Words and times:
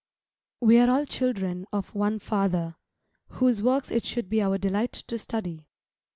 We 0.61 0.79
are 0.79 0.89
all 0.89 1.05
children 1.05 1.67
of 1.71 1.93
one 1.93 2.17
Father, 2.17 2.75
whose 3.33 3.61
Works 3.61 3.91
it 3.91 4.03
should 4.03 4.29
be 4.31 4.41
our 4.41 4.57
delight 4.57 4.93
to 4.93 5.19
study. 5.19 5.67